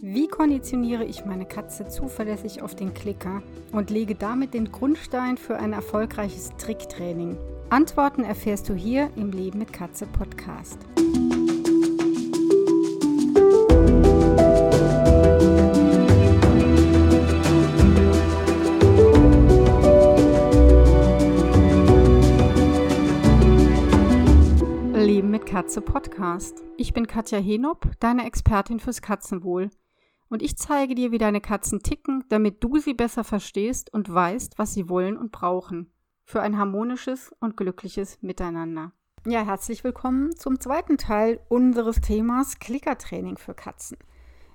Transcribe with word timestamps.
Wie 0.00 0.28
konditioniere 0.28 1.04
ich 1.04 1.24
meine 1.24 1.44
Katze 1.44 1.88
zuverlässig 1.88 2.62
auf 2.62 2.76
den 2.76 2.94
Klicker 2.94 3.42
und 3.72 3.90
lege 3.90 4.14
damit 4.14 4.54
den 4.54 4.70
Grundstein 4.70 5.36
für 5.36 5.56
ein 5.56 5.72
erfolgreiches 5.72 6.50
Tricktraining? 6.56 7.36
Antworten 7.68 8.22
erfährst 8.22 8.68
du 8.68 8.74
hier 8.74 9.10
im 9.16 9.32
Leben 9.32 9.58
mit 9.58 9.72
Katze 9.72 10.06
Podcast. 10.06 10.78
Leben 24.94 25.32
mit 25.32 25.44
Katze 25.44 25.80
Podcast. 25.80 26.62
Ich 26.76 26.92
bin 26.92 27.08
Katja 27.08 27.40
Henop, 27.40 27.88
deine 27.98 28.26
Expertin 28.26 28.78
fürs 28.78 29.02
Katzenwohl 29.02 29.70
und 30.28 30.42
ich 30.42 30.56
zeige 30.56 30.94
dir, 30.94 31.10
wie 31.10 31.18
deine 31.18 31.40
Katzen 31.40 31.80
ticken, 31.80 32.24
damit 32.28 32.62
du 32.62 32.78
sie 32.78 32.94
besser 32.94 33.24
verstehst 33.24 33.92
und 33.92 34.12
weißt, 34.12 34.58
was 34.58 34.74
sie 34.74 34.88
wollen 34.88 35.16
und 35.16 35.32
brauchen. 35.32 35.92
Für 36.24 36.42
ein 36.42 36.58
harmonisches 36.58 37.32
und 37.40 37.56
glückliches 37.56 38.22
Miteinander. 38.22 38.92
Ja, 39.26 39.44
herzlich 39.44 39.84
willkommen 39.84 40.36
zum 40.36 40.60
zweiten 40.60 40.98
Teil 40.98 41.40
unseres 41.48 42.00
Themas 42.00 42.58
Klickertraining 42.58 43.38
für 43.38 43.54
Katzen. 43.54 43.98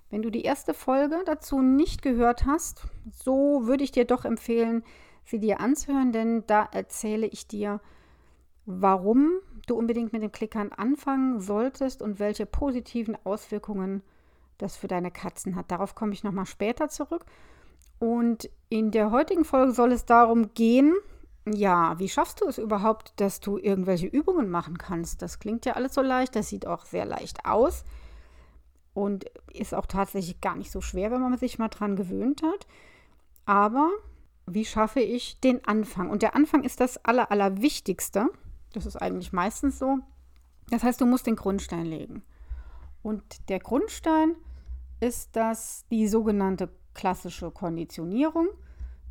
Wenn 0.09 0.21
du 0.21 0.29
die 0.29 0.43
erste 0.43 0.75
Folge 0.75 1.17
dazu 1.25 1.61
nicht 1.61 2.03
gehört 2.03 2.45
hast, 2.45 2.83
so 3.11 3.65
würde 3.65 3.83
ich 3.83 3.91
dir 3.91 4.05
doch 4.05 4.25
empfehlen, 4.25 4.83
sie 5.25 5.39
dir 5.39 5.59
anzuhören, 5.59 6.11
denn 6.11 6.45
da 6.45 6.67
erzähle 6.71 7.25
ich 7.25 7.47
dir, 7.47 7.81
warum 8.65 9.39
du 9.65 9.75
unbedingt 9.75 10.13
mit 10.13 10.21
den 10.21 10.31
Klickern 10.31 10.71
anfangen 10.71 11.39
solltest 11.39 12.01
und 12.01 12.19
welche 12.19 12.45
positiven 12.45 13.17
Auswirkungen 13.25 14.03
das 14.57 14.75
für 14.75 14.87
deine 14.87 15.11
Katzen 15.11 15.55
hat. 15.55 15.71
Darauf 15.71 15.95
komme 15.95 16.13
ich 16.13 16.23
nochmal 16.23 16.45
später 16.45 16.89
zurück. 16.89 17.25
Und 17.99 18.49
in 18.69 18.91
der 18.91 19.11
heutigen 19.11 19.45
Folge 19.45 19.71
soll 19.71 19.91
es 19.91 20.05
darum 20.05 20.53
gehen, 20.53 20.93
ja, 21.45 21.97
wie 21.99 22.09
schaffst 22.09 22.41
du 22.41 22.47
es 22.47 22.57
überhaupt, 22.57 23.13
dass 23.17 23.39
du 23.39 23.57
irgendwelche 23.57 24.07
Übungen 24.07 24.49
machen 24.49 24.77
kannst? 24.77 25.21
Das 25.21 25.39
klingt 25.39 25.65
ja 25.65 25.73
alles 25.73 25.93
so 25.93 26.01
leicht, 26.01 26.35
das 26.35 26.49
sieht 26.49 26.65
auch 26.67 26.85
sehr 26.85 27.05
leicht 27.05 27.45
aus 27.45 27.83
und 28.93 29.25
ist 29.51 29.73
auch 29.73 29.85
tatsächlich 29.85 30.39
gar 30.39 30.55
nicht 30.55 30.71
so 30.71 30.81
schwer, 30.81 31.11
wenn 31.11 31.21
man 31.21 31.37
sich 31.37 31.59
mal 31.59 31.69
dran 31.69 31.95
gewöhnt 31.95 32.43
hat. 32.43 32.67
Aber 33.45 33.89
wie 34.45 34.65
schaffe 34.65 35.01
ich 35.01 35.39
den 35.39 35.65
Anfang? 35.65 36.09
Und 36.09 36.21
der 36.21 36.35
Anfang 36.35 36.63
ist 36.63 36.79
das 36.79 37.03
Aller, 37.03 37.31
Allerwichtigste. 37.31 38.27
Das 38.73 38.85
ist 38.85 38.97
eigentlich 38.97 39.33
meistens 39.33 39.79
so. 39.79 39.99
Das 40.69 40.83
heißt, 40.83 41.01
du 41.01 41.05
musst 41.05 41.27
den 41.27 41.35
Grundstein 41.35 41.85
legen. 41.85 42.23
Und 43.03 43.49
der 43.49 43.59
Grundstein 43.59 44.35
ist 44.99 45.35
das 45.35 45.85
die 45.91 46.07
sogenannte 46.07 46.69
klassische 46.93 47.51
Konditionierung, 47.51 48.47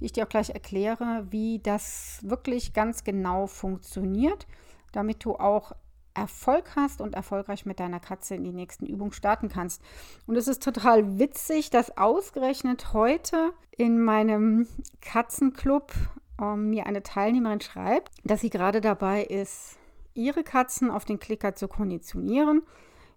die 0.01 0.07
ich 0.07 0.13
dir 0.13 0.25
auch 0.25 0.29
gleich 0.29 0.51
erkläre, 0.51 1.27
wie 1.31 1.61
das 1.61 2.19
wirklich 2.23 2.73
ganz 2.73 3.05
genau 3.05 3.47
funktioniert, 3.47 4.47
damit 4.93 5.25
du 5.25 5.37
auch 5.37 5.73
Erfolg 6.15 6.73
hast 6.77 7.01
und 7.01 7.15
erfolgreich 7.15 7.65
mit 7.65 7.81
deiner 7.81 8.01
Katze 8.01 8.35
in 8.35 8.45
die 8.45 8.53
nächsten 8.53 8.87
Übungen 8.87 9.13
starten 9.13 9.49
kannst. 9.49 9.83
Und 10.27 10.37
es 10.37 10.49
ist 10.49 10.63
total 10.63 11.19
witzig, 11.19 11.71
dass 11.71 11.97
ausgerechnet 11.97 12.93
heute 12.93 13.53
in 13.71 13.99
meinem 13.99 14.67
Katzenclub 15.01 15.93
äh, 16.41 16.57
mir 16.57 16.87
eine 16.87 17.03
Teilnehmerin 17.03 17.61
schreibt, 17.61 18.11
dass 18.25 18.43
sie 18.43 18.51
gerade 18.51 18.81
dabei 18.81 19.25
ist, 19.25 19.79
ihre 20.15 20.45
Katzen 20.45 20.91
auf 20.91 21.07
den 21.07 21.19
Klicker 21.19 21.55
zu 21.55 21.69
konditionieren 21.69 22.63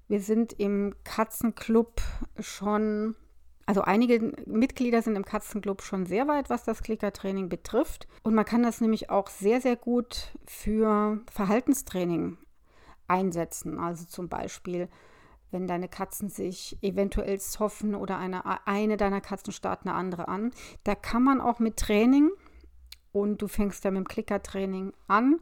wir 0.08 0.20
sind 0.20 0.53
im 0.53 0.94
Katzenclub 1.03 2.02
schon, 2.39 3.16
also 3.66 3.81
einige 3.81 4.34
Mitglieder 4.45 5.02
sind 5.02 5.16
im 5.16 5.25
Katzenclub 5.25 5.81
schon 5.81 6.06
sehr 6.06 6.28
weit, 6.28 6.50
was 6.50 6.64
das 6.64 6.84
Klickertraining 6.84 7.50
betrifft. 7.50 8.08
Und 8.23 8.36
man 8.36 8.45
kann 8.45 8.64
das 8.64 8.81
nämlich 8.81 9.09
auch 9.09 9.30
sehr, 9.30 9.61
sehr 9.61 9.76
gut 9.76 10.31
für 10.45 11.21
Verhaltenstraining 11.32 12.38
einsetzen. 13.08 13.80
Also 13.80 14.05
zum 14.05 14.30
Beispiel, 14.30 14.89
wenn 15.52 15.67
deine 15.67 15.88
Katzen 15.88 16.30
sich 16.30 16.77
eventuell 16.82 17.39
zoffen 17.39 17.95
oder 17.95 18.17
eine, 18.17 18.67
eine 18.67 18.98
deiner 18.98 19.22
Katzen 19.22 19.54
starrt 19.54 19.82
eine 19.86 19.95
andere 19.95 20.27
an. 20.27 20.52
Da 20.83 20.95
kann 20.95 21.23
man 21.23 21.42
auch 21.42 21.60
mit 21.60 21.77
Training 21.77 22.30
und 23.11 23.42
du 23.42 23.48
fängst 23.48 23.83
ja 23.83 23.92
mit 23.92 23.99
dem 23.99 24.08
Klickertraining 24.08 24.93
an, 25.08 25.39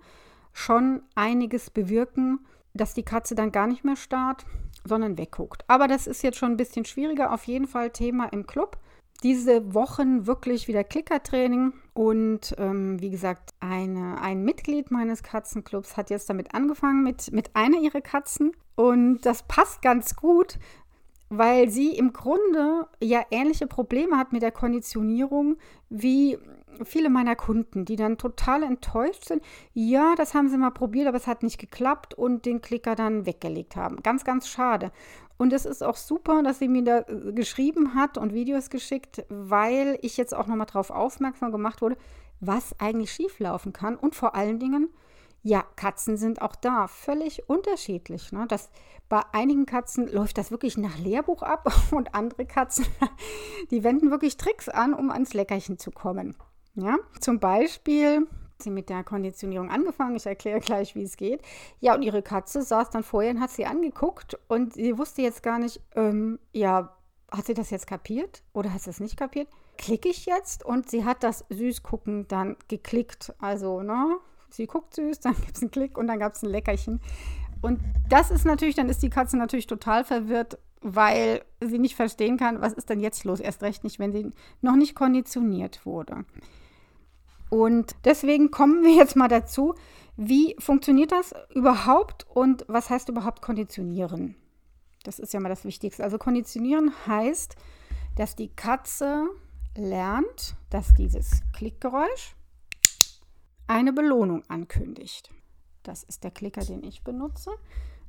schon 0.53 1.01
einiges 1.15 1.69
bewirken 1.69 2.45
dass 2.73 2.93
die 2.93 3.03
Katze 3.03 3.35
dann 3.35 3.51
gar 3.51 3.67
nicht 3.67 3.83
mehr 3.83 3.95
starrt, 3.95 4.45
sondern 4.85 5.17
wegguckt. 5.17 5.63
Aber 5.67 5.87
das 5.87 6.07
ist 6.07 6.23
jetzt 6.23 6.37
schon 6.37 6.51
ein 6.51 6.57
bisschen 6.57 6.85
schwieriger. 6.85 7.33
Auf 7.33 7.45
jeden 7.45 7.67
Fall 7.67 7.91
Thema 7.91 8.25
im 8.27 8.47
Club. 8.47 8.77
Diese 9.21 9.73
Wochen 9.73 10.27
wirklich 10.27 10.67
wieder 10.67 10.83
Klickertraining. 10.83 11.73
Und 11.93 12.55
ähm, 12.57 12.99
wie 12.99 13.11
gesagt, 13.11 13.51
eine, 13.59 14.19
ein 14.19 14.43
Mitglied 14.43 14.91
meines 14.91 15.23
Katzenclubs 15.23 15.95
hat 15.95 16.09
jetzt 16.09 16.29
damit 16.29 16.53
angefangen 16.53 17.03
mit, 17.03 17.31
mit 17.31 17.55
einer 17.55 17.77
ihrer 17.79 18.01
Katzen. 18.01 18.51
Und 18.75 19.21
das 19.21 19.43
passt 19.43 19.81
ganz 19.81 20.15
gut, 20.15 20.57
weil 21.29 21.69
sie 21.69 21.95
im 21.95 22.11
Grunde 22.11 22.87
ja 23.01 23.21
ähnliche 23.31 23.67
Probleme 23.67 24.17
hat 24.17 24.33
mit 24.33 24.41
der 24.41 24.51
Konditionierung 24.51 25.57
wie 25.89 26.37
viele 26.83 27.09
meiner 27.09 27.35
Kunden, 27.35 27.85
die 27.85 27.95
dann 27.95 28.17
total 28.17 28.63
enttäuscht 28.63 29.25
sind. 29.25 29.43
Ja, 29.73 30.15
das 30.15 30.33
haben 30.33 30.49
sie 30.49 30.57
mal 30.57 30.71
probiert, 30.71 31.07
aber 31.07 31.17
es 31.17 31.27
hat 31.27 31.43
nicht 31.43 31.59
geklappt 31.59 32.13
und 32.13 32.45
den 32.45 32.61
Klicker 32.61 32.95
dann 32.95 33.25
weggelegt 33.25 33.75
haben. 33.75 34.01
Ganz, 34.03 34.23
ganz 34.23 34.47
schade. 34.47 34.91
Und 35.37 35.51
es 35.53 35.65
ist 35.65 35.83
auch 35.83 35.97
super, 35.97 36.43
dass 36.43 36.59
sie 36.59 36.67
mir 36.67 36.83
da 36.83 36.99
äh, 36.99 37.33
geschrieben 37.33 37.95
hat 37.95 38.17
und 38.17 38.33
Videos 38.33 38.69
geschickt, 38.69 39.25
weil 39.29 39.97
ich 40.01 40.17
jetzt 40.17 40.33
auch 40.33 40.47
nochmal 40.47 40.67
darauf 40.67 40.89
aufmerksam 40.89 41.51
gemacht 41.51 41.81
wurde, 41.81 41.97
was 42.39 42.79
eigentlich 42.79 43.11
schieflaufen 43.11 43.73
kann 43.73 43.95
und 43.95 44.15
vor 44.15 44.35
allen 44.35 44.59
Dingen, 44.59 44.89
ja, 45.41 45.63
Katzen 45.75 46.15
sind 46.15 46.41
auch 46.41 46.55
da 46.55 46.87
völlig 46.87 47.49
unterschiedlich. 47.49 48.31
Ne? 48.31 48.45
Das, 48.47 48.69
bei 49.09 49.21
einigen 49.33 49.65
Katzen 49.65 50.07
läuft 50.07 50.37
das 50.37 50.51
wirklich 50.51 50.77
nach 50.77 50.97
Lehrbuch 50.97 51.43
ab 51.43 51.69
und 51.91 52.15
andere 52.15 52.45
Katzen, 52.45 52.85
die 53.71 53.83
wenden 53.83 54.11
wirklich 54.11 54.37
Tricks 54.37 54.69
an, 54.69 54.93
um 54.93 55.11
ans 55.11 55.33
Leckerchen 55.33 55.77
zu 55.77 55.91
kommen. 55.91 56.35
Ja, 56.75 56.97
zum 57.19 57.39
Beispiel 57.39 58.27
sie 58.63 58.71
mit 58.71 58.89
der 58.89 59.03
Konditionierung 59.03 59.69
angefangen. 59.69 60.15
Ich 60.15 60.25
erkläre 60.25 60.59
gleich, 60.59 60.95
wie 60.95 61.03
es 61.03 61.17
geht. 61.17 61.41
Ja, 61.79 61.95
und 61.95 62.01
ihre 62.01 62.21
Katze 62.21 62.63
saß 62.63 62.89
dann 62.89 63.03
vorher 63.03 63.31
und 63.31 63.41
hat 63.41 63.51
sie 63.51 63.65
angeguckt 63.65 64.37
und 64.47 64.73
sie 64.73 64.97
wusste 64.97 65.21
jetzt 65.21 65.43
gar 65.43 65.59
nicht, 65.59 65.81
ähm, 65.95 66.39
ja, 66.51 66.95
hat 67.31 67.45
sie 67.45 67.53
das 67.53 67.69
jetzt 67.69 67.87
kapiert 67.87 68.43
oder 68.53 68.73
hat 68.73 68.81
sie 68.81 68.89
es 68.89 68.99
nicht 68.99 69.17
kapiert? 69.17 69.47
Klicke 69.77 70.09
ich 70.09 70.25
jetzt 70.25 70.63
und 70.65 70.89
sie 70.89 71.03
hat 71.03 71.23
das 71.23 71.45
Süßgucken 71.49 72.27
dann 72.27 72.55
geklickt. 72.67 73.33
Also, 73.39 73.81
ne, 73.81 74.17
sie 74.49 74.67
guckt 74.67 74.95
süß, 74.95 75.19
dann 75.21 75.35
gibt 75.35 75.55
es 75.55 75.61
einen 75.61 75.71
Klick 75.71 75.97
und 75.97 76.07
dann 76.07 76.19
gab 76.19 76.33
es 76.33 76.43
ein 76.43 76.49
Leckerchen. 76.49 77.01
Und 77.61 77.79
das 78.09 78.29
ist 78.29 78.45
natürlich, 78.45 78.75
dann 78.75 78.89
ist 78.89 79.01
die 79.01 79.09
Katze 79.09 79.37
natürlich 79.37 79.67
total 79.67 80.03
verwirrt, 80.03 80.57
weil 80.81 81.43
sie 81.61 81.79
nicht 81.79 81.95
verstehen 81.95 82.37
kann, 82.37 82.61
was 82.61 82.73
ist 82.73 82.89
denn 82.89 82.99
jetzt 82.99 83.23
los? 83.23 83.39
Erst 83.39 83.63
recht 83.63 83.85
nicht, 83.85 83.99
wenn 83.99 84.11
sie 84.11 84.31
noch 84.61 84.75
nicht 84.75 84.95
konditioniert 84.95 85.85
wurde. 85.85 86.25
Und 87.53 87.95
deswegen 88.03 88.49
kommen 88.49 88.83
wir 88.83 88.95
jetzt 88.95 89.15
mal 89.15 89.27
dazu, 89.27 89.75
wie 90.17 90.55
funktioniert 90.57 91.11
das 91.11 91.35
überhaupt 91.53 92.25
und 92.27 92.65
was 92.67 92.89
heißt 92.89 93.09
überhaupt 93.09 93.43
konditionieren? 93.43 94.35
Das 95.03 95.19
ist 95.19 95.33
ja 95.33 95.39
mal 95.39 95.49
das 95.49 95.63
Wichtigste. 95.63 96.03
Also 96.03 96.17
konditionieren 96.17 96.91
heißt, 97.05 97.55
dass 98.15 98.35
die 98.35 98.47
Katze 98.47 99.27
lernt, 99.77 100.55
dass 100.71 100.95
dieses 100.95 101.41
Klickgeräusch 101.53 102.35
eine 103.67 103.93
Belohnung 103.93 104.41
ankündigt. 104.47 105.29
Das 105.83 106.01
ist 106.01 106.23
der 106.23 106.31
Klicker, 106.31 106.65
den 106.65 106.83
ich 106.83 107.03
benutze. 107.03 107.51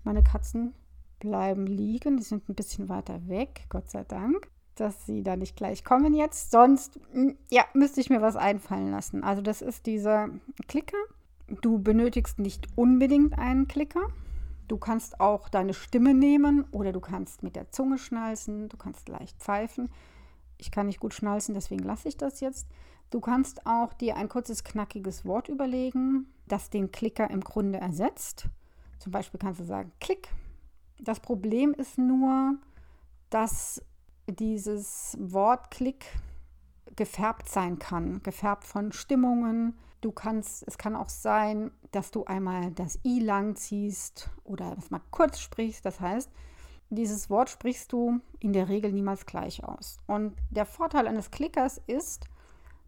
Meine 0.04 0.22
Katzen 0.22 0.72
bleiben 1.18 1.66
liegen, 1.66 2.16
die 2.16 2.22
sind 2.22 2.48
ein 2.48 2.54
bisschen 2.54 2.88
weiter 2.88 3.28
weg, 3.28 3.66
Gott 3.68 3.90
sei 3.90 4.04
Dank, 4.04 4.48
dass 4.80 5.06
sie 5.06 5.22
da 5.22 5.36
nicht 5.36 5.56
gleich 5.56 5.84
kommen 5.84 6.14
jetzt. 6.14 6.50
Sonst, 6.50 6.98
ja, 7.50 7.64
müsste 7.74 8.00
ich 8.00 8.10
mir 8.10 8.20
was 8.20 8.36
einfallen 8.36 8.90
lassen. 8.90 9.24
Also 9.24 9.42
das 9.42 9.62
ist 9.62 9.86
dieser 9.86 10.28
Klicker. 10.68 10.98
Du 11.62 11.78
benötigst 11.78 12.38
nicht 12.38 12.66
unbedingt 12.76 13.38
einen 13.38 13.68
Klicker. 13.68 14.08
Du 14.68 14.78
kannst 14.78 15.20
auch 15.20 15.48
deine 15.48 15.74
Stimme 15.74 16.14
nehmen 16.14 16.64
oder 16.70 16.92
du 16.92 17.00
kannst 17.00 17.42
mit 17.42 17.54
der 17.54 17.70
Zunge 17.70 17.98
schnalzen, 17.98 18.68
du 18.68 18.76
kannst 18.76 19.08
leicht 19.08 19.38
pfeifen. 19.38 19.90
Ich 20.56 20.70
kann 20.70 20.86
nicht 20.86 21.00
gut 21.00 21.12
schnalzen, 21.12 21.54
deswegen 21.54 21.84
lasse 21.84 22.08
ich 22.08 22.16
das 22.16 22.40
jetzt. 22.40 22.66
Du 23.10 23.20
kannst 23.20 23.66
auch 23.66 23.92
dir 23.92 24.16
ein 24.16 24.28
kurzes, 24.28 24.64
knackiges 24.64 25.24
Wort 25.24 25.48
überlegen, 25.48 26.26
das 26.48 26.70
den 26.70 26.90
Klicker 26.90 27.30
im 27.30 27.42
Grunde 27.42 27.78
ersetzt. 27.78 28.48
Zum 28.98 29.12
Beispiel 29.12 29.38
kannst 29.38 29.60
du 29.60 29.64
sagen, 29.64 29.92
Klick. 30.00 30.28
Das 30.98 31.20
Problem 31.20 31.74
ist 31.74 31.98
nur, 31.98 32.56
dass 33.28 33.82
dieses 34.26 35.16
Wort 35.20 35.70
Klick 35.70 36.06
gefärbt 36.96 37.48
sein 37.48 37.78
kann, 37.78 38.22
gefärbt 38.22 38.64
von 38.64 38.92
Stimmungen. 38.92 39.76
Du 40.00 40.12
kannst, 40.12 40.64
es 40.66 40.78
kann 40.78 40.96
auch 40.96 41.08
sein, 41.08 41.70
dass 41.92 42.10
du 42.10 42.24
einmal 42.24 42.70
das 42.72 42.98
i 43.04 43.20
lang 43.20 43.56
ziehst 43.56 44.30
oder 44.44 44.74
das 44.74 44.90
mal 44.90 45.00
kurz 45.10 45.40
sprichst. 45.40 45.84
Das 45.84 46.00
heißt, 46.00 46.30
dieses 46.90 47.30
Wort 47.30 47.50
sprichst 47.50 47.92
du 47.92 48.20
in 48.38 48.52
der 48.52 48.68
Regel 48.68 48.92
niemals 48.92 49.26
gleich 49.26 49.64
aus. 49.64 49.98
Und 50.06 50.34
der 50.50 50.66
Vorteil 50.66 51.06
eines 51.06 51.30
Klickers 51.30 51.80
ist, 51.86 52.26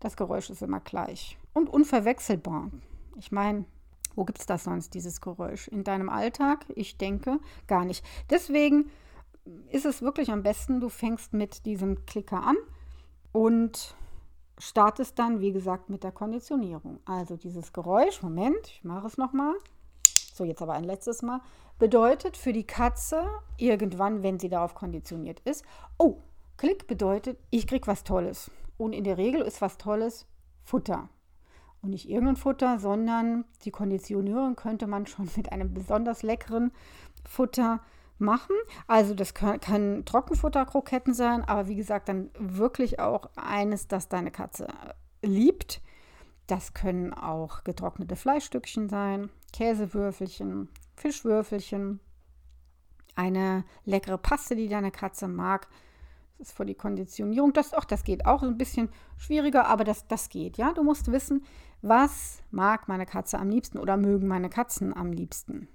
das 0.00 0.16
Geräusch 0.16 0.50
ist 0.50 0.62
immer 0.62 0.80
gleich 0.80 1.38
und 1.54 1.70
unverwechselbar. 1.70 2.70
Ich 3.16 3.32
meine, 3.32 3.64
wo 4.14 4.24
gibt 4.24 4.38
es 4.38 4.46
das 4.46 4.64
sonst, 4.64 4.94
dieses 4.94 5.20
Geräusch? 5.20 5.68
In 5.68 5.84
deinem 5.84 6.08
Alltag? 6.08 6.66
Ich 6.74 6.96
denke 6.96 7.40
gar 7.66 7.84
nicht. 7.84 8.04
Deswegen 8.30 8.90
ist 9.70 9.86
es 9.86 10.02
wirklich 10.02 10.30
am 10.30 10.42
besten, 10.42 10.80
du 10.80 10.88
fängst 10.88 11.32
mit 11.32 11.66
diesem 11.66 12.04
Klicker 12.06 12.42
an 12.42 12.56
und 13.32 13.94
startest 14.58 15.18
dann, 15.18 15.40
wie 15.40 15.52
gesagt, 15.52 15.90
mit 15.90 16.02
der 16.02 16.12
Konditionierung. 16.12 17.00
Also 17.04 17.36
dieses 17.36 17.72
Geräusch, 17.72 18.22
Moment, 18.22 18.66
ich 18.66 18.84
mache 18.84 19.06
es 19.06 19.18
nochmal. 19.18 19.54
So, 20.34 20.44
jetzt 20.44 20.62
aber 20.62 20.74
ein 20.74 20.84
letztes 20.84 21.22
Mal. 21.22 21.40
Bedeutet 21.78 22.36
für 22.36 22.52
die 22.52 22.66
Katze 22.66 23.26
irgendwann, 23.58 24.22
wenn 24.22 24.38
sie 24.38 24.48
darauf 24.48 24.74
konditioniert 24.74 25.40
ist, 25.40 25.64
oh, 25.98 26.18
Klick 26.56 26.86
bedeutet, 26.86 27.38
ich 27.50 27.66
krieg 27.66 27.86
was 27.86 28.02
Tolles. 28.02 28.50
Und 28.78 28.94
in 28.94 29.04
der 29.04 29.18
Regel 29.18 29.42
ist 29.42 29.60
was 29.60 29.76
Tolles 29.76 30.26
Futter. 30.62 31.10
Und 31.82 31.90
nicht 31.90 32.08
irgendein 32.08 32.36
Futter, 32.36 32.78
sondern 32.78 33.44
die 33.64 33.70
Konditionierung 33.70 34.56
könnte 34.56 34.86
man 34.86 35.06
schon 35.06 35.28
mit 35.36 35.52
einem 35.52 35.74
besonders 35.74 36.22
leckeren 36.22 36.72
Futter 37.28 37.80
machen. 38.18 38.56
Also 38.86 39.14
das 39.14 39.34
können, 39.34 39.60
können 39.60 40.04
Trockenfutterkroketten 40.04 41.14
sein, 41.14 41.44
aber 41.44 41.68
wie 41.68 41.76
gesagt, 41.76 42.08
dann 42.08 42.30
wirklich 42.38 42.98
auch 42.98 43.30
eines, 43.36 43.88
das 43.88 44.08
deine 44.08 44.30
Katze 44.30 44.68
liebt. 45.22 45.80
Das 46.46 46.74
können 46.74 47.12
auch 47.12 47.64
getrocknete 47.64 48.14
Fleischstückchen 48.14 48.88
sein, 48.88 49.30
Käsewürfelchen, 49.52 50.68
Fischwürfelchen, 50.94 52.00
eine 53.16 53.64
leckere 53.84 54.18
Paste, 54.18 54.54
die 54.54 54.68
deine 54.68 54.90
Katze 54.90 55.26
mag. 55.26 55.68
Das 56.38 56.48
ist 56.48 56.56
für 56.56 56.66
die 56.66 56.74
Konditionierung. 56.74 57.52
Das, 57.52 57.72
auch, 57.72 57.84
das 57.84 58.04
geht 58.04 58.26
auch 58.26 58.42
ein 58.42 58.58
bisschen 58.58 58.90
schwieriger, 59.16 59.66
aber 59.66 59.84
das, 59.84 60.06
das 60.06 60.28
geht. 60.28 60.58
Ja, 60.58 60.72
du 60.72 60.84
musst 60.84 61.10
wissen, 61.10 61.44
was 61.82 62.42
mag 62.50 62.88
meine 62.88 63.06
Katze 63.06 63.38
am 63.38 63.48
liebsten 63.48 63.78
oder 63.78 63.96
mögen 63.96 64.28
meine 64.28 64.50
Katzen 64.50 64.94
am 64.94 65.12
liebsten. 65.12 65.68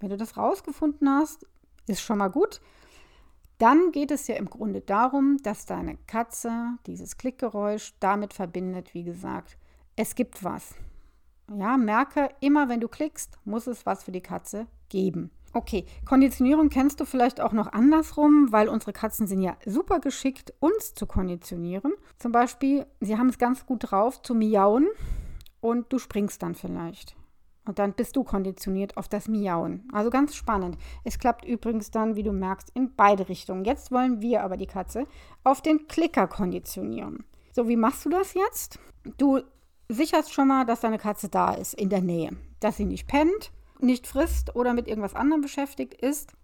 Wenn 0.00 0.10
du 0.10 0.16
das 0.16 0.36
rausgefunden 0.36 1.08
hast, 1.08 1.46
ist 1.86 2.00
schon 2.00 2.18
mal 2.18 2.28
gut. 2.28 2.60
Dann 3.58 3.90
geht 3.90 4.10
es 4.10 4.26
ja 4.26 4.36
im 4.36 4.50
Grunde 4.50 4.82
darum, 4.82 5.38
dass 5.42 5.64
deine 5.64 5.96
Katze 6.06 6.76
dieses 6.86 7.16
Klickgeräusch 7.16 7.94
damit 8.00 8.34
verbindet, 8.34 8.92
wie 8.92 9.04
gesagt, 9.04 9.56
es 9.96 10.14
gibt 10.14 10.44
was. 10.44 10.74
Ja, 11.56 11.76
merke, 11.76 12.28
immer 12.40 12.68
wenn 12.68 12.80
du 12.80 12.88
klickst, 12.88 13.38
muss 13.44 13.66
es 13.66 13.86
was 13.86 14.04
für 14.04 14.12
die 14.12 14.20
Katze 14.20 14.66
geben. 14.88 15.30
Okay, 15.52 15.86
Konditionierung 16.04 16.68
kennst 16.68 17.00
du 17.00 17.06
vielleicht 17.06 17.40
auch 17.40 17.52
noch 17.52 17.72
andersrum, 17.72 18.52
weil 18.52 18.68
unsere 18.68 18.92
Katzen 18.92 19.26
sind 19.26 19.40
ja 19.40 19.56
super 19.64 20.00
geschickt, 20.00 20.52
uns 20.58 20.92
zu 20.92 21.06
konditionieren. 21.06 21.94
Zum 22.18 22.30
Beispiel, 22.30 22.84
sie 23.00 23.16
haben 23.16 23.30
es 23.30 23.38
ganz 23.38 23.64
gut 23.64 23.90
drauf 23.90 24.20
zu 24.20 24.34
miauen 24.34 24.86
und 25.62 25.90
du 25.90 25.98
springst 25.98 26.42
dann 26.42 26.54
vielleicht. 26.54 27.16
Und 27.66 27.78
dann 27.80 27.92
bist 27.92 28.16
du 28.16 28.24
konditioniert 28.24 28.96
auf 28.96 29.08
das 29.08 29.28
Miauen. 29.28 29.88
Also 29.92 30.08
ganz 30.08 30.34
spannend. 30.34 30.78
Es 31.04 31.18
klappt 31.18 31.44
übrigens 31.44 31.90
dann, 31.90 32.14
wie 32.14 32.22
du 32.22 32.32
merkst, 32.32 32.70
in 32.74 32.94
beide 32.94 33.28
Richtungen. 33.28 33.64
Jetzt 33.64 33.90
wollen 33.90 34.22
wir 34.22 34.42
aber 34.42 34.56
die 34.56 34.68
Katze 34.68 35.06
auf 35.44 35.60
den 35.60 35.88
Klicker 35.88 36.28
konditionieren. 36.28 37.24
So, 37.52 37.68
wie 37.68 37.76
machst 37.76 38.04
du 38.04 38.08
das 38.08 38.34
jetzt? 38.34 38.78
Du 39.18 39.40
sicherst 39.88 40.32
schon 40.32 40.48
mal, 40.48 40.64
dass 40.64 40.80
deine 40.80 40.98
Katze 40.98 41.28
da 41.28 41.54
ist, 41.54 41.74
in 41.74 41.90
der 41.90 42.02
Nähe. 42.02 42.36
Dass 42.60 42.76
sie 42.76 42.84
nicht 42.84 43.08
pennt, 43.08 43.50
nicht 43.80 44.06
frisst 44.06 44.54
oder 44.54 44.72
mit 44.72 44.86
irgendwas 44.86 45.14
anderem 45.14 45.42
beschäftigt 45.42 45.94
ist. 45.94 46.34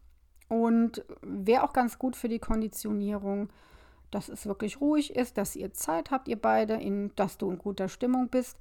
Und 0.48 1.04
wäre 1.22 1.62
auch 1.62 1.72
ganz 1.72 1.98
gut 1.98 2.16
für 2.16 2.28
die 2.28 2.40
Konditionierung, 2.40 3.48
dass 4.10 4.28
es 4.28 4.44
wirklich 4.44 4.80
ruhig 4.80 5.14
ist, 5.14 5.38
dass 5.38 5.56
ihr 5.56 5.72
Zeit 5.72 6.10
habt, 6.10 6.28
ihr 6.28 6.40
beide, 6.40 6.74
in, 6.74 7.12
dass 7.16 7.38
du 7.38 7.50
in 7.50 7.58
guter 7.58 7.88
Stimmung 7.88 8.28
bist, 8.28 8.58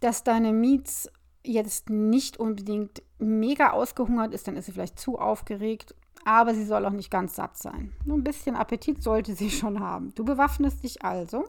dass 0.00 0.24
deine 0.24 0.52
Miets 0.52 1.08
jetzt 1.44 1.90
nicht 1.90 2.38
unbedingt 2.38 3.02
mega 3.18 3.70
ausgehungert 3.70 4.34
ist, 4.34 4.48
dann 4.48 4.56
ist 4.56 4.66
sie 4.66 4.72
vielleicht 4.72 4.98
zu 4.98 5.18
aufgeregt, 5.18 5.94
aber 6.24 6.54
sie 6.54 6.64
soll 6.64 6.84
auch 6.86 6.90
nicht 6.90 7.10
ganz 7.10 7.36
satt 7.36 7.58
sein. 7.58 7.92
Nur 8.04 8.16
ein 8.16 8.24
bisschen 8.24 8.56
Appetit 8.56 9.02
sollte 9.02 9.34
sie 9.34 9.50
schon 9.50 9.80
haben. 9.80 10.14
Du 10.14 10.24
bewaffnest 10.24 10.82
dich 10.82 11.02
also 11.02 11.44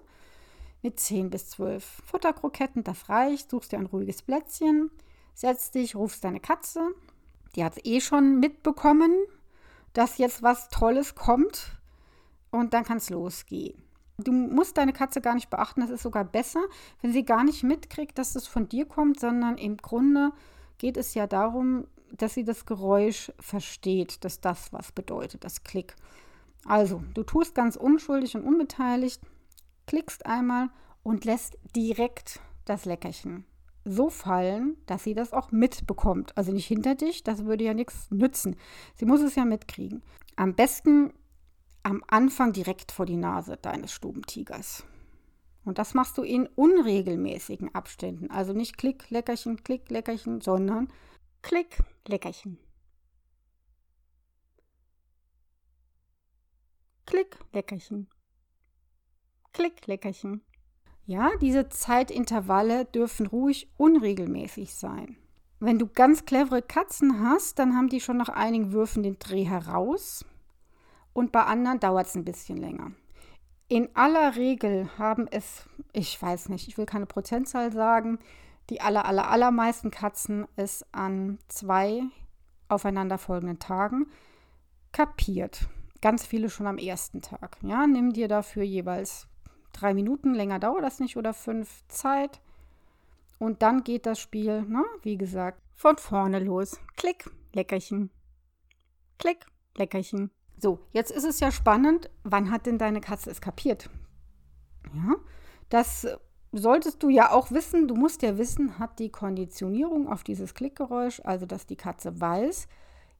mit 0.81 0.99
10 0.99 1.29
bis 1.29 1.49
12 1.49 1.83
Futterkroketten, 2.05 2.83
das 2.83 3.09
reicht. 3.09 3.49
Suchst 3.49 3.71
dir 3.71 3.79
ein 3.79 3.87
ruhiges 3.87 4.21
Plätzchen, 4.21 4.91
setzt 5.33 5.75
dich, 5.75 5.95
rufst 5.95 6.23
deine 6.23 6.39
Katze. 6.39 6.81
Die 7.55 7.63
hat 7.63 7.77
es 7.77 7.85
eh 7.85 8.01
schon 8.01 8.39
mitbekommen, 8.39 9.11
dass 9.93 10.17
jetzt 10.17 10.43
was 10.43 10.69
Tolles 10.69 11.15
kommt 11.15 11.79
und 12.51 12.73
dann 12.73 12.83
kann 12.83 12.97
es 12.97 13.09
losgehen. 13.09 13.84
Du 14.17 14.31
musst 14.31 14.77
deine 14.77 14.93
Katze 14.93 15.21
gar 15.21 15.35
nicht 15.35 15.49
beachten. 15.49 15.81
Das 15.81 15.89
ist 15.89 16.03
sogar 16.03 16.23
besser, 16.23 16.61
wenn 17.01 17.11
sie 17.11 17.25
gar 17.25 17.43
nicht 17.43 17.63
mitkriegt, 17.63 18.17
dass 18.17 18.35
es 18.35 18.47
von 18.47 18.69
dir 18.69 18.85
kommt, 18.85 19.19
sondern 19.19 19.57
im 19.57 19.77
Grunde 19.77 20.31
geht 20.77 20.97
es 20.97 21.13
ja 21.13 21.27
darum, 21.27 21.87
dass 22.11 22.33
sie 22.33 22.43
das 22.43 22.65
Geräusch 22.65 23.31
versteht, 23.39 24.23
dass 24.23 24.39
das 24.39 24.71
was 24.71 24.91
bedeutet, 24.91 25.43
das 25.43 25.63
Klick. 25.63 25.95
Also, 26.65 27.03
du 27.13 27.23
tust 27.23 27.55
ganz 27.55 27.75
unschuldig 27.75 28.35
und 28.35 28.43
unbeteiligt, 28.43 29.21
klickst 29.85 30.25
einmal 30.25 30.69
und 31.03 31.25
lässt 31.25 31.57
direkt 31.75 32.39
das 32.65 32.85
Leckerchen 32.85 33.45
so 33.85 34.09
fallen, 34.09 34.75
dass 34.87 35.03
sie 35.03 35.13
das 35.13 35.31
auch 35.31 35.51
mitbekommt. 35.51 36.35
Also 36.35 36.51
nicht 36.51 36.65
hinter 36.65 36.95
dich, 36.95 37.23
das 37.23 37.45
würde 37.45 37.63
ja 37.63 37.73
nichts 37.73 38.09
nützen. 38.09 38.55
Sie 38.95 39.05
muss 39.05 39.21
es 39.21 39.35
ja 39.35 39.45
mitkriegen. 39.45 40.01
Am 40.35 40.55
besten 40.55 41.13
am 41.85 42.03
Anfang 42.07 42.51
direkt 42.51 42.91
vor 42.91 43.05
die 43.05 43.15
Nase 43.15 43.57
deines 43.57 43.93
Stubentigers. 43.93 44.83
Und 45.65 45.77
das 45.77 45.93
machst 45.93 46.17
du 46.17 46.23
in 46.23 46.47
unregelmäßigen 46.47 47.73
Abständen. 47.75 48.31
Also 48.31 48.53
nicht 48.53 48.77
Klick, 48.77 49.09
Leckerchen, 49.11 49.63
Klick, 49.63 49.89
Leckerchen, 49.91 50.41
sondern 50.41 50.91
Klick, 51.43 51.77
Leckerchen. 52.07 52.57
Klick, 57.05 57.37
Leckerchen. 57.53 58.07
Klick, 59.53 59.85
Leckerchen. 59.85 60.41
Ja, 61.05 61.29
diese 61.39 61.69
Zeitintervalle 61.69 62.85
dürfen 62.85 63.27
ruhig 63.27 63.69
unregelmäßig 63.77 64.73
sein. 64.73 65.17
Wenn 65.59 65.77
du 65.77 65.85
ganz 65.87 66.25
clevere 66.25 66.63
Katzen 66.63 67.19
hast, 67.19 67.59
dann 67.59 67.75
haben 67.75 67.89
die 67.89 68.01
schon 68.01 68.17
nach 68.17 68.29
einigen 68.29 68.71
Würfen 68.71 69.03
den 69.03 69.19
Dreh 69.19 69.45
heraus 69.45 70.25
und 71.15 71.31
bei 71.31 71.43
anderen 71.43 71.79
dauert 71.79 72.07
es 72.07 72.15
ein 72.15 72.25
bisschen 72.25 72.57
länger. 72.57 72.91
In 73.69 73.89
aller 73.95 74.35
Regel 74.35 74.89
haben 74.97 75.27
es, 75.31 75.65
ich 75.93 76.21
weiß 76.21 76.49
nicht, 76.49 76.67
ich 76.67 76.77
will 76.77 76.85
keine 76.85 77.05
Prozentzahl 77.05 77.71
sagen, 77.71 78.19
die 78.69 78.81
aller, 78.81 79.05
aller, 79.05 79.29
allermeisten 79.29 79.91
Katzen 79.91 80.45
es 80.57 80.85
an 80.91 81.39
zwei 81.47 82.03
aufeinanderfolgenden 82.67 83.59
Tagen 83.59 84.07
kapiert. 84.91 85.69
Ganz 86.01 86.25
viele 86.25 86.49
schon 86.49 86.67
am 86.67 86.77
ersten 86.77 87.21
Tag. 87.21 87.57
Ja, 87.61 87.87
nimm 87.87 88.11
dir 88.11 88.27
dafür 88.27 88.63
jeweils 88.63 89.27
drei 89.71 89.93
Minuten, 89.93 90.33
länger 90.33 90.59
dauert 90.59 90.83
das 90.83 90.99
nicht 90.99 91.15
oder 91.15 91.33
fünf 91.33 91.87
Zeit. 91.87 92.41
Und 93.39 93.61
dann 93.61 93.85
geht 93.85 94.05
das 94.05 94.19
Spiel, 94.19 94.63
ne, 94.63 94.83
wie 95.01 95.17
gesagt, 95.17 95.61
von 95.75 95.95
vorne 95.97 96.39
los. 96.39 96.77
Klick, 96.97 97.29
Leckerchen. 97.53 98.11
Klick, 99.17 99.45
Leckerchen. 99.77 100.29
So, 100.57 100.79
jetzt 100.91 101.11
ist 101.11 101.25
es 101.25 101.39
ja 101.39 101.51
spannend, 101.51 102.09
wann 102.23 102.51
hat 102.51 102.65
denn 102.65 102.77
deine 102.77 103.01
Katze 103.01 103.29
es 103.29 103.41
kapiert? 103.41 103.89
Ja, 104.93 105.15
das 105.69 106.07
solltest 106.51 107.03
du 107.03 107.09
ja 107.09 107.31
auch 107.31 107.51
wissen. 107.51 107.87
Du 107.87 107.95
musst 107.95 108.21
ja 108.21 108.37
wissen, 108.37 108.79
hat 108.79 108.99
die 108.99 109.09
Konditionierung 109.09 110.07
auf 110.07 110.23
dieses 110.23 110.53
Klickgeräusch, 110.53 111.21
also 111.23 111.45
dass 111.45 111.65
die 111.65 111.75
Katze 111.75 112.19
weiß, 112.19 112.67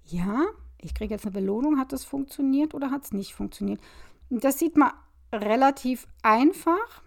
ja, 0.05 0.45
ich 0.79 0.93
kriege 0.93 1.13
jetzt 1.13 1.25
eine 1.25 1.33
Belohnung, 1.33 1.79
hat 1.79 1.91
es 1.93 2.05
funktioniert 2.05 2.73
oder 2.73 2.91
hat 2.91 3.03
es 3.03 3.11
nicht 3.11 3.33
funktioniert? 3.33 3.81
Das 4.29 4.59
sieht 4.59 4.77
man 4.77 4.91
relativ 5.33 6.07
einfach, 6.21 7.03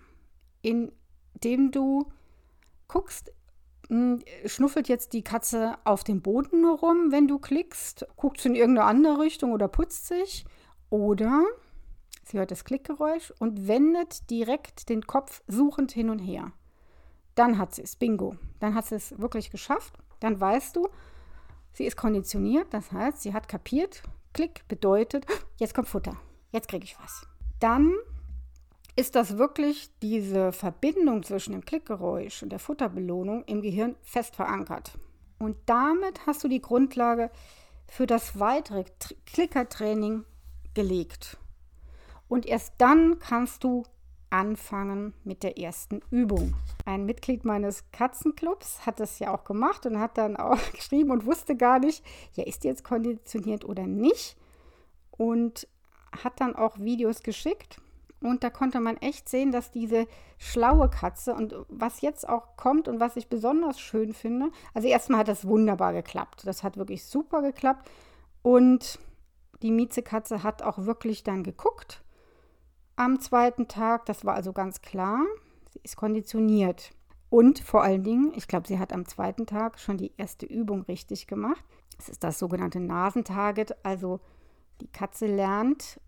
indem 0.63 1.71
du 1.71 2.13
guckst, 2.89 3.33
hm, 3.89 4.23
schnuffelt 4.45 4.89
jetzt 4.89 5.13
die 5.13 5.23
Katze 5.23 5.77
auf 5.85 6.05
dem 6.05 6.21
Boden 6.21 6.61
nur 6.61 6.79
rum, 6.79 7.11
wenn 7.11 7.27
du 7.27 7.39
klickst, 7.39 8.07
guckt 8.17 8.41
sie 8.41 8.49
in 8.49 8.55
irgendeine 8.55 8.87
andere 8.87 9.21
Richtung 9.21 9.53
oder 9.53 9.69
putzt 9.69 10.07
sich. 10.07 10.45
Oder 10.91 11.45
sie 12.25 12.39
hört 12.39 12.51
das 12.51 12.65
Klickgeräusch 12.65 13.33
und 13.39 13.67
wendet 13.67 14.31
direkt 14.31 14.89
den 14.89 15.07
Kopf 15.07 15.43
suchend 15.47 15.93
hin 15.93 16.11
und 16.11 16.19
her. 16.19 16.53
Dann 17.35 17.59
hat 17.59 17.75
sie 17.75 17.83
es, 17.83 17.97
bingo. 17.97 18.37
Dann 18.61 18.75
hat 18.75 18.87
sie 18.87 18.97
es 18.97 19.19
wirklich 19.19 19.51
geschafft. 19.51 19.95
Dann 20.21 20.41
weißt 20.41 20.77
du, 20.77 20.89
sie 21.73 21.85
ist 21.85 21.97
konditioniert, 21.97 22.67
das 22.75 22.93
heißt, 22.93 23.23
sie 23.23 23.33
hat 23.33 23.49
kapiert. 23.49 24.03
Klick 24.35 24.67
bedeutet, 24.69 25.25
jetzt 25.57 25.75
kommt 25.75 25.89
Futter, 25.89 26.17
jetzt 26.53 26.69
kriege 26.69 26.85
ich 26.85 26.99
was. 27.01 27.27
Dann 27.61 27.95
ist 28.99 29.15
das 29.15 29.39
wirklich 29.39 29.91
diese 30.03 30.51
Verbindung 30.51 31.23
zwischen 31.23 31.53
dem 31.53 31.65
Klickgeräusch 31.65 32.43
und 32.43 32.49
der 32.49 32.59
Futterbelohnung 32.59 33.45
im 33.45 33.63
Gehirn 33.63 33.95
fest 34.03 34.35
verankert. 34.35 34.99
Und 35.39 35.57
damit 35.67 36.27
hast 36.27 36.43
du 36.43 36.49
die 36.49 36.61
Grundlage 36.61 37.31
für 37.87 38.09
das 38.09 38.41
weitere 38.41 38.85
Klickertraining 39.25 40.25
gelegt. 40.75 41.37
Und 42.27 42.45
erst 42.45 42.75
dann 42.79 43.21
kannst 43.21 43.63
du 43.63 43.85
anfangen 44.31 45.15
mit 45.23 45.45
der 45.45 45.59
ersten 45.59 46.01
Übung. 46.11 46.55
Ein 46.85 47.07
Mitglied 47.07 47.45
meines 47.45 47.85
Katzenclubs 47.93 48.85
hat 48.85 48.99
das 48.99 49.21
ja 49.21 49.33
auch 49.33 49.45
gemacht 49.45 49.87
und 49.87 50.01
hat 50.01 50.19
dann 50.19 50.37
auch 50.37 50.59
geschrieben 50.73 51.13
und 51.13 51.25
wusste 51.25 51.55
gar 51.55 51.79
nicht, 51.79 52.05
ja, 52.35 52.43
ist 52.43 52.65
jetzt 52.65 52.83
konditioniert 52.83 53.65
oder 53.65 53.87
nicht. 53.87 54.37
Und 55.13 55.69
hat 56.11 56.41
dann 56.41 56.57
auch 56.57 56.81
Videos 56.81 57.23
geschickt. 57.23 57.81
Und 58.21 58.43
da 58.43 58.51
konnte 58.51 58.81
man 58.81 58.97
echt 58.97 59.29
sehen, 59.29 59.53
dass 59.53 59.71
diese 59.71 60.07
schlaue 60.39 60.91
Katze 60.91 61.35
und 61.35 61.55
was 61.69 62.01
jetzt 62.01 62.29
auch 62.29 62.57
kommt 62.57 62.89
und 62.89 62.99
was 62.99 63.17
ich 63.17 63.29
besonders 63.29 63.79
schön 63.79 64.13
finde, 64.13 64.51
also 64.75 64.89
erstmal 64.89 65.21
hat 65.21 65.29
das 65.29 65.47
wunderbar 65.47 65.93
geklappt. 65.93 66.47
Das 66.47 66.63
hat 66.63 66.77
wirklich 66.77 67.05
super 67.05 67.43
geklappt. 67.43 67.89
Und 68.43 68.99
die 69.63 69.71
Miezekatze 69.71 70.43
hat 70.43 70.63
auch 70.63 70.79
wirklich 70.79 71.23
dann 71.23 71.43
geguckt 71.43 72.03
am 72.97 73.21
zweiten 73.21 73.69
Tag. 73.69 74.07
Das 74.07 74.25
war 74.25 74.35
also 74.35 74.53
ganz 74.53 74.83
klar. 74.83 75.21
Sie 75.71 75.81
ist 75.83 75.97
konditioniert. 75.97 76.91
Und 77.31 77.61
vor 77.61 77.83
allen 77.83 78.05
Dingen, 78.05 78.33
ich 78.35 78.49
glaube, 78.49 78.67
sie 78.67 78.79
hat 78.79 78.93
am 78.93 79.07
zweiten 79.07 79.47
Tag 79.47 79.79
schon 79.79 79.99
die 79.99 80.13
erste 80.17 80.47
Übung 80.47 80.83
richtig 80.83 81.27
gemacht. 81.27 81.63
Es 81.99 82.09
ist 82.09 82.25
das 82.25 82.39
sogenannte 82.39 82.81
Nasentarget. 82.81 83.85
Also 83.85 84.21
die 84.81 84.91
Katze 84.91 85.27
lernt 85.27 86.01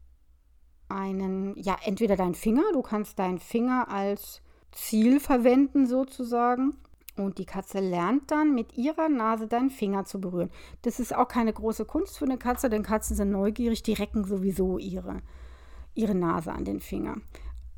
einen, 0.91 1.57
ja, 1.57 1.77
entweder 1.85 2.17
deinen 2.17 2.35
Finger, 2.35 2.65
du 2.73 2.83
kannst 2.83 3.19
deinen 3.19 3.39
Finger 3.39 3.89
als 3.89 4.43
Ziel 4.73 5.21
verwenden 5.21 5.87
sozusagen. 5.87 6.77
Und 7.17 7.39
die 7.39 7.45
Katze 7.45 7.81
lernt 7.81 8.31
dann 8.31 8.55
mit 8.55 8.79
ihrer 8.79 9.09
Nase 9.09 9.47
deinen 9.47 9.71
Finger 9.71 10.05
zu 10.05 10.21
berühren. 10.21 10.51
Das 10.83 11.01
ist 11.01 11.15
auch 11.15 11.29
keine 11.29 11.53
große 11.53 11.85
Kunst 11.85 12.17
für 12.17 12.25
eine 12.25 12.39
Katze, 12.39 12.71
denn 12.71 12.83
Katzen 12.83 13.15
sind 13.15 13.31
neugierig, 13.31 13.83
die 13.83 13.93
recken 13.93 14.25
sowieso 14.25 14.79
ihre 14.79 15.21
ihre 15.95 16.15
Nase 16.15 16.53
an 16.53 16.65
den 16.65 16.81
Finger. 16.81 17.17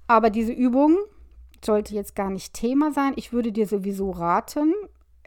Aber 0.06 0.30
diese 0.30 0.52
Übung 0.52 0.96
sollte 1.64 1.94
jetzt 1.94 2.14
gar 2.14 2.30
nicht 2.30 2.54
Thema 2.54 2.92
sein. 2.92 3.12
Ich 3.16 3.32
würde 3.32 3.52
dir 3.52 3.66
sowieso 3.66 4.10
raten, 4.10 4.74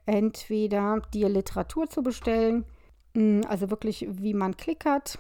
entweder 0.06 1.02
dir 1.14 1.30
Literatur 1.30 1.90
zu 1.90 2.04
bestellen, 2.04 2.66
hm, 3.14 3.42
also 3.48 3.70
wirklich 3.70 4.08
wie 4.10 4.34
man 4.34 4.58
klickert, 4.58 5.18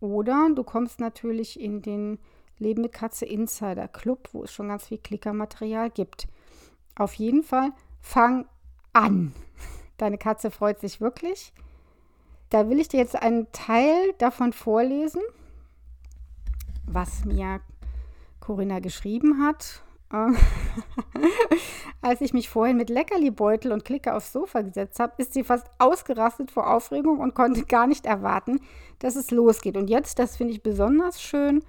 oder 0.00 0.48
du 0.54 0.64
kommst 0.64 1.00
natürlich 1.00 1.60
in 1.60 1.82
den 1.82 2.18
Leben 2.58 2.82
mit 2.82 2.92
Katze 2.92 3.24
Insider 3.24 3.88
Club, 3.88 4.28
wo 4.32 4.44
es 4.44 4.52
schon 4.52 4.68
ganz 4.68 4.88
viel 4.88 4.98
Klickermaterial 4.98 5.90
gibt. 5.90 6.28
Auf 6.96 7.14
jeden 7.14 7.42
Fall 7.42 7.70
fang 8.00 8.46
an. 8.92 9.32
Deine 9.96 10.18
Katze 10.18 10.50
freut 10.50 10.80
sich 10.80 11.00
wirklich. 11.00 11.52
Da 12.50 12.68
will 12.68 12.80
ich 12.80 12.88
dir 12.88 12.98
jetzt 12.98 13.16
einen 13.16 13.50
Teil 13.52 14.12
davon 14.18 14.52
vorlesen 14.52 15.22
was 16.92 17.24
mir 17.24 17.60
Corinna 18.40 18.80
geschrieben 18.80 19.44
hat. 19.44 19.82
Als 22.02 22.20
ich 22.20 22.32
mich 22.32 22.48
vorhin 22.48 22.76
mit 22.76 22.90
Leckerli-Beutel 22.90 23.70
und 23.72 23.84
Klicke 23.84 24.14
aufs 24.14 24.32
Sofa 24.32 24.62
gesetzt 24.62 24.98
habe, 24.98 25.14
ist 25.18 25.32
sie 25.32 25.44
fast 25.44 25.68
ausgerastet 25.78 26.50
vor 26.50 26.68
Aufregung 26.72 27.20
und 27.20 27.34
konnte 27.34 27.64
gar 27.64 27.86
nicht 27.86 28.06
erwarten, 28.06 28.60
dass 28.98 29.14
es 29.16 29.30
losgeht. 29.30 29.76
Und 29.76 29.88
jetzt, 29.88 30.18
das 30.18 30.36
finde 30.36 30.52
ich 30.52 30.62
besonders 30.62 31.22
schön, 31.22 31.62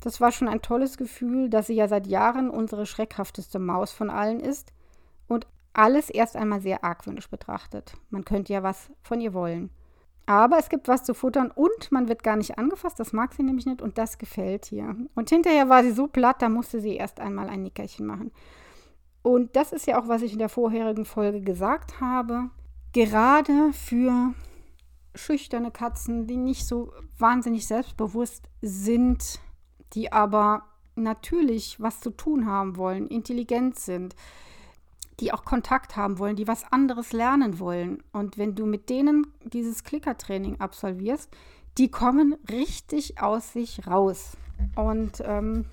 das 0.00 0.20
war 0.20 0.32
schon 0.32 0.48
ein 0.48 0.62
tolles 0.62 0.96
Gefühl, 0.96 1.50
dass 1.50 1.66
sie 1.66 1.74
ja 1.74 1.88
seit 1.88 2.06
Jahren 2.06 2.48
unsere 2.48 2.86
schreckhafteste 2.86 3.58
Maus 3.58 3.92
von 3.92 4.08
allen 4.08 4.40
ist 4.40 4.72
und 5.28 5.46
alles 5.72 6.10
erst 6.10 6.36
einmal 6.36 6.60
sehr 6.60 6.84
argwöhnisch 6.84 7.28
betrachtet. 7.28 7.94
Man 8.08 8.24
könnte 8.24 8.52
ja 8.52 8.62
was 8.62 8.90
von 9.02 9.20
ihr 9.20 9.34
wollen. 9.34 9.70
Aber 10.26 10.58
es 10.58 10.68
gibt 10.68 10.86
was 10.88 11.02
zu 11.02 11.14
futtern 11.14 11.50
und 11.50 11.90
man 11.90 12.08
wird 12.08 12.22
gar 12.22 12.36
nicht 12.36 12.58
angefasst. 12.58 13.00
Das 13.00 13.12
mag 13.12 13.34
sie 13.34 13.42
nämlich 13.42 13.66
nicht 13.66 13.82
und 13.82 13.98
das 13.98 14.18
gefällt 14.18 14.70
ihr. 14.70 14.96
Und 15.14 15.30
hinterher 15.30 15.68
war 15.68 15.82
sie 15.82 15.92
so 15.92 16.06
platt, 16.06 16.40
da 16.40 16.48
musste 16.48 16.80
sie 16.80 16.96
erst 16.96 17.20
einmal 17.20 17.48
ein 17.48 17.62
Nickerchen 17.62 18.06
machen. 18.06 18.30
Und 19.22 19.56
das 19.56 19.72
ist 19.72 19.86
ja 19.86 20.00
auch, 20.00 20.08
was 20.08 20.22
ich 20.22 20.32
in 20.32 20.38
der 20.38 20.48
vorherigen 20.48 21.04
Folge 21.04 21.40
gesagt 21.40 22.00
habe. 22.00 22.50
Gerade 22.92 23.72
für 23.72 24.34
schüchterne 25.14 25.70
Katzen, 25.70 26.26
die 26.26 26.36
nicht 26.36 26.66
so 26.66 26.92
wahnsinnig 27.18 27.66
selbstbewusst 27.66 28.48
sind, 28.62 29.40
die 29.94 30.12
aber 30.12 30.62
natürlich 30.94 31.80
was 31.80 32.00
zu 32.00 32.10
tun 32.10 32.46
haben 32.46 32.76
wollen, 32.76 33.08
intelligent 33.08 33.78
sind, 33.78 34.14
die 35.20 35.32
auch 35.32 35.44
Kontakt 35.44 35.96
haben 35.96 36.18
wollen, 36.18 36.36
die 36.36 36.48
was 36.48 36.70
anderes 36.72 37.12
lernen 37.12 37.58
wollen. 37.58 38.02
Und 38.12 38.38
wenn 38.38 38.54
du 38.54 38.66
mit 38.66 38.88
denen 38.88 39.26
dieses 39.44 39.84
Klickertraining 39.84 40.60
absolvierst, 40.60 41.30
die 41.78 41.90
kommen 41.90 42.36
richtig 42.50 43.20
aus 43.20 43.52
sich 43.52 43.86
raus. 43.86 44.36
Und 44.74 45.22
ähm, 45.24 45.66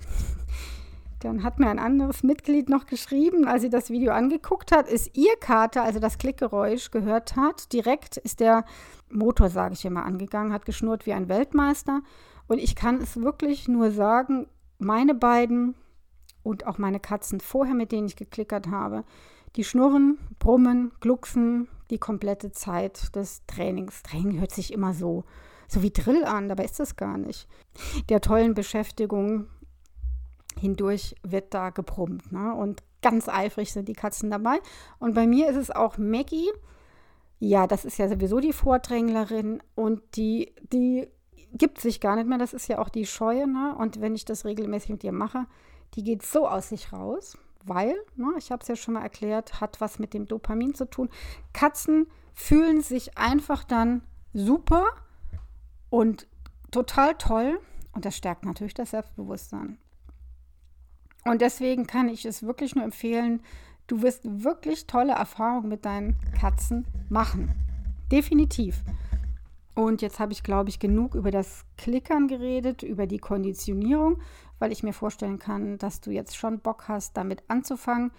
dann 1.20 1.42
hat 1.42 1.58
mir 1.58 1.68
ein 1.68 1.78
anderes 1.78 2.22
Mitglied 2.22 2.68
noch 2.68 2.86
geschrieben, 2.86 3.46
als 3.46 3.62
sie 3.62 3.70
das 3.70 3.90
Video 3.90 4.12
angeguckt 4.12 4.70
hat, 4.70 4.88
ist 4.88 5.16
ihr 5.16 5.34
Kater, 5.40 5.82
also 5.82 5.98
das 5.98 6.18
Klickgeräusch 6.18 6.90
gehört 6.90 7.36
hat, 7.36 7.72
direkt 7.72 8.18
ist 8.18 8.40
der 8.40 8.64
Motor, 9.10 9.48
sage 9.48 9.74
ich 9.74 9.84
immer, 9.84 10.04
angegangen, 10.04 10.52
hat 10.52 10.66
geschnurrt 10.66 11.06
wie 11.06 11.12
ein 11.12 11.28
Weltmeister. 11.28 12.02
Und 12.46 12.58
ich 12.58 12.76
kann 12.76 13.00
es 13.00 13.20
wirklich 13.20 13.68
nur 13.68 13.90
sagen, 13.90 14.46
meine 14.78 15.14
beiden 15.14 15.74
und 16.42 16.66
auch 16.66 16.78
meine 16.78 17.00
Katzen 17.00 17.40
vorher, 17.40 17.74
mit 17.74 17.92
denen 17.92 18.06
ich 18.06 18.16
geklickert 18.16 18.68
habe, 18.68 19.04
die 19.58 19.64
schnurren, 19.64 20.18
brummen, 20.38 20.92
glucksen 21.00 21.66
die 21.90 21.98
komplette 21.98 22.52
Zeit 22.52 23.14
des 23.16 23.44
Trainings. 23.46 24.04
Training 24.04 24.38
hört 24.38 24.52
sich 24.52 24.72
immer 24.72 24.94
so, 24.94 25.24
so 25.66 25.82
wie 25.82 25.90
Drill 25.90 26.24
an, 26.24 26.48
dabei 26.48 26.64
ist 26.64 26.78
das 26.78 26.94
gar 26.94 27.18
nicht. 27.18 27.48
Der 28.08 28.20
tollen 28.20 28.54
Beschäftigung 28.54 29.48
hindurch 30.56 31.16
wird 31.24 31.54
da 31.54 31.70
gebrummt. 31.70 32.30
Ne? 32.30 32.54
Und 32.54 32.84
ganz 33.02 33.28
eifrig 33.28 33.72
sind 33.72 33.88
die 33.88 33.94
Katzen 33.94 34.30
dabei. 34.30 34.60
Und 35.00 35.14
bei 35.14 35.26
mir 35.26 35.48
ist 35.48 35.56
es 35.56 35.72
auch 35.72 35.98
Maggie. 35.98 36.50
Ja, 37.40 37.66
das 37.66 37.84
ist 37.84 37.98
ja 37.98 38.08
sowieso 38.08 38.38
die 38.38 38.52
Vordränglerin 38.52 39.60
und 39.74 40.02
die, 40.14 40.54
die 40.72 41.08
gibt 41.52 41.80
sich 41.80 42.00
gar 42.00 42.14
nicht 42.14 42.28
mehr. 42.28 42.38
Das 42.38 42.52
ist 42.52 42.68
ja 42.68 42.78
auch 42.78 42.90
die 42.90 43.06
Scheue. 43.06 43.48
Ne? 43.48 43.74
Und 43.76 44.00
wenn 44.00 44.14
ich 44.14 44.24
das 44.24 44.44
regelmäßig 44.44 44.90
mit 44.90 45.02
ihr 45.02 45.12
mache, 45.12 45.46
die 45.94 46.04
geht 46.04 46.22
so 46.22 46.46
aus 46.46 46.68
sich 46.68 46.92
raus 46.92 47.36
weil, 47.64 47.94
ne, 48.16 48.32
ich 48.38 48.50
habe 48.50 48.62
es 48.62 48.68
ja 48.68 48.76
schon 48.76 48.94
mal 48.94 49.02
erklärt, 49.02 49.60
hat 49.60 49.80
was 49.80 49.98
mit 49.98 50.14
dem 50.14 50.26
Dopamin 50.26 50.74
zu 50.74 50.84
tun. 50.84 51.08
Katzen 51.52 52.06
fühlen 52.34 52.80
sich 52.82 53.18
einfach 53.18 53.64
dann 53.64 54.02
super 54.32 54.84
und 55.90 56.26
total 56.70 57.14
toll 57.14 57.60
und 57.92 58.04
das 58.04 58.16
stärkt 58.16 58.44
natürlich 58.44 58.74
das 58.74 58.90
Selbstbewusstsein. 58.90 59.78
Und 61.24 61.40
deswegen 61.40 61.86
kann 61.86 62.08
ich 62.08 62.24
es 62.24 62.42
wirklich 62.42 62.74
nur 62.74 62.84
empfehlen, 62.84 63.42
du 63.86 64.02
wirst 64.02 64.22
wirklich 64.24 64.86
tolle 64.86 65.12
Erfahrungen 65.12 65.68
mit 65.68 65.84
deinen 65.84 66.16
Katzen 66.38 66.86
machen. 67.08 67.52
Definitiv. 68.10 68.82
Und 69.78 70.02
jetzt 70.02 70.18
habe 70.18 70.32
ich, 70.32 70.42
glaube 70.42 70.70
ich, 70.70 70.80
genug 70.80 71.14
über 71.14 71.30
das 71.30 71.64
Klickern 71.76 72.26
geredet, 72.26 72.82
über 72.82 73.06
die 73.06 73.18
Konditionierung, 73.20 74.20
weil 74.58 74.72
ich 74.72 74.82
mir 74.82 74.92
vorstellen 74.92 75.38
kann, 75.38 75.78
dass 75.78 76.00
du 76.00 76.10
jetzt 76.10 76.36
schon 76.36 76.58
Bock 76.58 76.88
hast, 76.88 77.16
damit 77.16 77.44
anzufangen. 77.46 78.10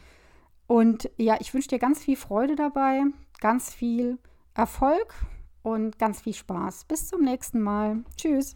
Und 0.68 1.12
ja, 1.18 1.36
ich 1.42 1.54
wünsche 1.54 1.68
dir 1.68 1.80
ganz 1.80 2.00
viel 2.00 2.16
Freude 2.16 2.56
dabei, 2.56 3.02
ganz 3.42 3.74
viel 3.74 4.20
Erfolg 4.54 5.14
und 5.62 6.00
ganz 6.00 6.22
viel 6.22 6.34
Spaß. 6.34 6.86
Bis 6.86 7.10
zum 7.10 7.24
nächsten 7.24 7.60
Mal. 7.60 8.06
Tschüss. 8.16 8.56